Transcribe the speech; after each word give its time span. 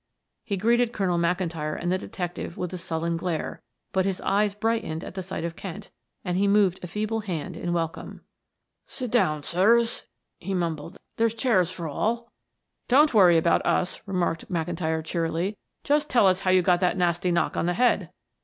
He 0.43 0.57
greeted 0.57 0.93
Colonel 0.93 1.19
McIntyre 1.19 1.79
and 1.79 1.91
the 1.91 1.97
detective 1.99 2.57
with 2.57 2.73
a 2.73 2.77
sullen 2.79 3.17
glare, 3.17 3.61
but 3.91 4.03
his 4.03 4.19
eyes 4.21 4.55
brightened 4.55 5.03
at 5.03 5.23
sight 5.23 5.45
of 5.45 5.55
Kent, 5.55 5.91
and 6.25 6.37
he 6.39 6.47
moved 6.47 6.79
a 6.83 6.87
feeble 6.87 7.19
hand 7.19 7.55
in 7.55 7.71
welcome. 7.71 8.21
"Sit 8.87 9.11
down, 9.11 9.43
sirs," 9.43 10.07
he 10.39 10.55
mumbled. 10.55 10.97
"There's 11.17 11.35
chairs 11.35 11.69
for 11.69 11.87
all." 11.87 12.31
"Don't 12.87 13.13
worry 13.13 13.37
about 13.37 13.63
us," 13.63 14.01
remarked 14.07 14.51
McIntyre 14.51 15.05
cheerily. 15.05 15.55
"Just 15.83 16.09
tell 16.09 16.25
us 16.25 16.39
how 16.39 16.49
you 16.49 16.63
got 16.63 16.79
that 16.79 16.97
nasty 16.97 17.31
knock 17.31 17.55
on 17.55 17.67
the 17.67 17.75
head." 17.75 18.09